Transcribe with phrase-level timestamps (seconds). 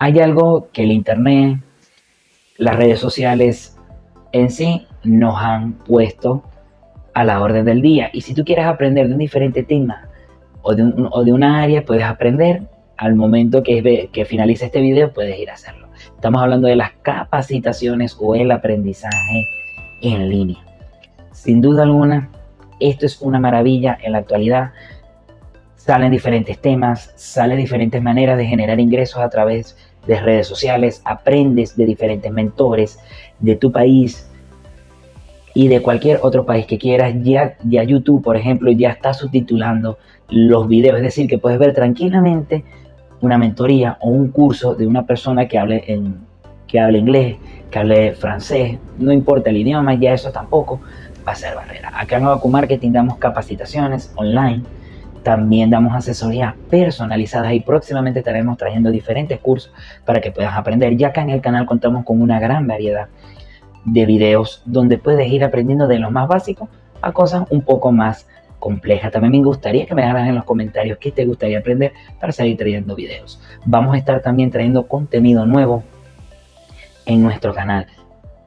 [0.00, 1.58] Hay algo que el Internet,
[2.56, 3.76] las redes sociales
[4.30, 6.44] en sí nos han puesto
[7.14, 8.08] a la orden del día.
[8.12, 10.08] Y si tú quieres aprender de un diferente tema
[10.62, 12.62] o de, un, o de una área, puedes aprender
[12.96, 15.88] al momento que, que finalice este video, puedes ir a hacerlo.
[16.14, 19.46] Estamos hablando de las capacitaciones o el aprendizaje
[20.02, 20.64] en línea.
[21.32, 22.30] Sin duda alguna,
[22.78, 24.70] esto es una maravilla en la actualidad
[25.88, 29.74] salen diferentes temas, salen diferentes maneras de generar ingresos a través
[30.06, 32.98] de redes sociales, aprendes de diferentes mentores
[33.38, 34.28] de tu país
[35.54, 37.14] y de cualquier otro país que quieras.
[37.22, 39.98] Ya, ya YouTube, por ejemplo, ya está subtitulando
[40.30, 42.64] los videos, es decir, que puedes ver tranquilamente
[43.20, 46.16] una mentoría o un curso de una persona que hable, en,
[46.66, 47.36] que hable inglés,
[47.70, 50.80] que hable francés, no importa el idioma, ya eso tampoco
[51.26, 51.90] va a ser barrera.
[51.98, 54.62] Acá en Abacu Marketing damos capacitaciones online
[55.22, 59.72] también damos asesoría personalizada y próximamente estaremos trayendo diferentes cursos
[60.04, 60.96] para que puedas aprender.
[60.96, 63.08] Ya acá en el canal contamos con una gran variedad
[63.84, 66.68] de videos donde puedes ir aprendiendo de lo más básico
[67.00, 68.26] a cosas un poco más
[68.58, 69.12] complejas.
[69.12, 72.56] También me gustaría que me dejaras en los comentarios qué te gustaría aprender para seguir
[72.56, 73.40] trayendo videos.
[73.64, 75.84] Vamos a estar también trayendo contenido nuevo
[77.06, 77.86] en nuestro canal.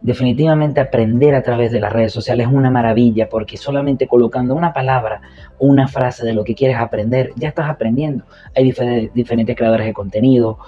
[0.00, 4.72] Definitivamente aprender a través de las redes sociales es una maravilla porque solamente colocando una
[4.72, 5.20] palabra
[5.58, 8.24] una frase de lo que quieres aprender, ya estás aprendiendo.
[8.54, 8.72] Hay
[9.12, 10.58] diferentes creadores de contenido,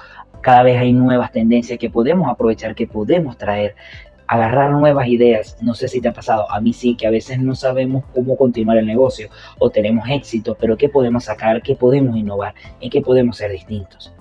[0.40, 3.76] cada vez hay nuevas tendencias que podemos aprovechar, que podemos traer,
[4.26, 5.56] agarrar nuevas ideas.
[5.60, 8.36] No sé si te ha pasado, a mí sí, que a veces no sabemos cómo
[8.36, 13.00] continuar el negocio o tenemos éxito, pero qué podemos sacar, qué podemos innovar, en qué
[13.00, 14.12] podemos ser distintos.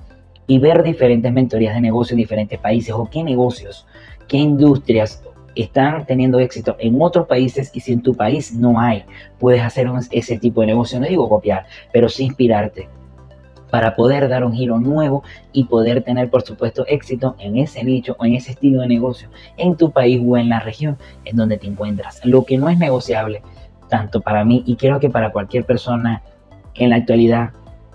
[0.45, 3.87] Y ver diferentes mentorías de negocio en diferentes países o qué negocios
[4.29, 5.21] qué industrias
[5.55, 9.03] están teniendo éxito en otros países y si en tu país no hay,
[9.39, 10.99] puedes hacer ese tipo de negocio.
[10.99, 12.87] No digo copiar, pero sí inspirarte
[13.69, 18.15] para poder dar un giro nuevo y poder tener, por supuesto, éxito en ese nicho
[18.17, 21.57] o en ese estilo de negocio en tu país o en la región en donde
[21.57, 22.23] te encuentras.
[22.25, 23.41] Lo que no es negociable,
[23.89, 26.23] tanto para mí y creo que para cualquier persona
[26.75, 27.51] en la actualidad,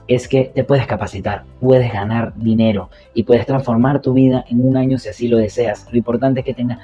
[0.06, 4.76] es que te puedes capacitar, puedes ganar dinero y puedes transformar tu vida en un
[4.76, 5.86] año si así lo deseas.
[5.90, 6.78] Lo importante es que tengas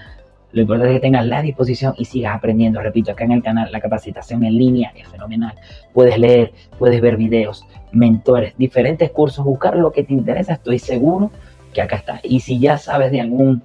[0.53, 2.81] lo importante es que tengas la disposición y sigas aprendiendo.
[2.81, 5.55] Repito, acá en el canal la capacitación en línea es fenomenal.
[5.93, 10.55] Puedes leer, puedes ver videos, mentores, diferentes cursos, buscar lo que te interesa.
[10.55, 11.31] Estoy seguro
[11.73, 12.21] que acá está.
[12.25, 13.63] Y si ya sabes de algún,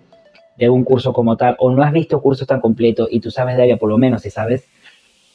[0.57, 3.63] de curso como tal o no has visto cursos tan completos y tú sabes de
[3.63, 4.67] área, por lo menos si sabes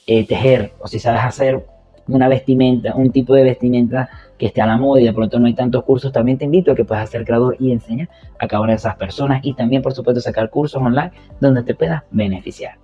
[0.07, 1.67] eh, tejer o si sabes hacer
[2.11, 5.47] una vestimenta, un tipo de vestimenta que esté a la moda y de pronto no
[5.47, 8.63] hay tantos cursos, también te invito a que puedas ser creador y enseñar a cada
[8.63, 12.75] una de esas personas y también, por supuesto, sacar cursos online donde te puedas beneficiar.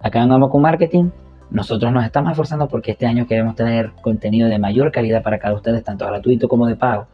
[0.00, 1.10] Acá en con Marketing,
[1.50, 5.54] nosotros nos estamos esforzando porque este año queremos tener contenido de mayor calidad para cada
[5.54, 7.06] ustedes, tanto gratuito como de pago,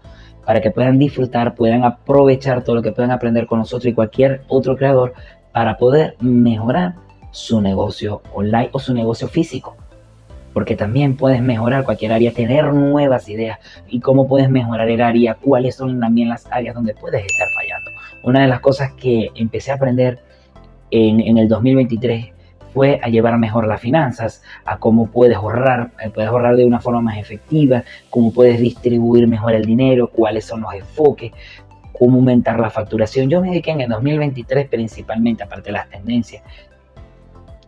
[0.44, 4.42] para que puedan disfrutar, puedan aprovechar todo lo que puedan aprender con nosotros y cualquier
[4.48, 5.12] otro creador
[5.52, 6.94] para poder mejorar
[7.30, 9.76] su negocio online o su negocio físico
[10.52, 15.34] porque también puedes mejorar cualquier área, tener nuevas ideas y cómo puedes mejorar el área,
[15.34, 17.90] cuáles son también las áreas donde puedes estar fallando.
[18.22, 20.20] Una de las cosas que empecé a aprender
[20.90, 22.32] en, el 2023
[22.74, 26.80] fue a llevar mejor las finanzas, a cómo puedes ahorrar, eh, puedes ahorrar de una
[26.80, 31.32] forma más efectiva, cómo puedes distribuir mejor el dinero, cuáles son los enfoques,
[31.92, 33.28] cómo aumentar la facturación.
[33.28, 36.42] Yo me dediqué en el 2023 principalmente, aparte de las tendencias,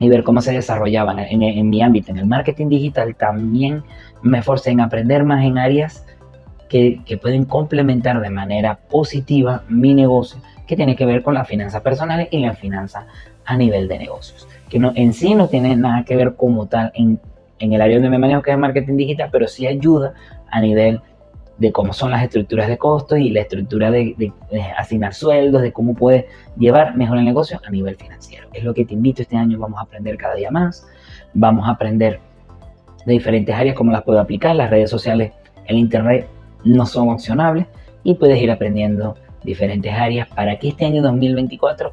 [0.02, 3.84] y ver cómo se desarrollaban en, mi ámbito, en el marketing digital, también
[4.20, 6.04] me esforcé en aprender más en áreas
[6.68, 11.82] que, pueden complementar de manera positiva mi negocio, que tiene que ver con las finanzas
[11.82, 13.06] personales y la finanza
[13.44, 16.90] a nivel de negocios, que no, en sí no tiene nada que ver como tal
[16.94, 17.20] en,
[17.60, 20.14] en el área donde me manejo, que es marketing digital, pero sí ayuda
[20.50, 21.00] a nivel
[21.58, 24.32] de cómo son las estructuras de costos y la estructura de,
[24.76, 26.26] asignar sueldos, de cómo puede
[26.56, 28.48] llevar mejor el negocio a nivel financiero.
[28.52, 30.86] Es lo que te invito este año, vamos a aprender cada día más,
[31.34, 32.20] vamos a aprender
[33.06, 35.32] de diferentes áreas, cómo las puedo aplicar, las redes sociales,
[35.66, 36.26] el internet
[36.64, 37.66] no son opcionables
[38.02, 41.93] y puedes ir aprendiendo diferentes áreas para que este año 2024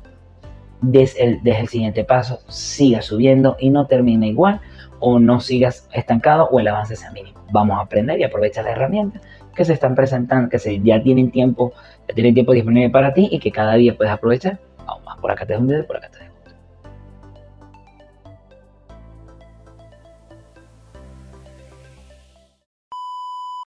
[0.82, 4.62] des el, des el siguiente paso, siga subiendo y no termine igual
[5.00, 7.40] o no sigas estancado o el avance sea mínimo.
[7.52, 9.22] Vamos a aprender y aprovechar las herramientas
[9.60, 11.74] que se están presentando, que se, ya tienen tiempo,
[12.08, 14.58] ya tienen tiempo disponible para ti y que cada día puedes aprovechar.
[14.86, 16.29] Vamos más, por acá te un por acá te.